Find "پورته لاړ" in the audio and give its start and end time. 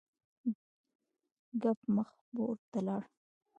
2.31-3.01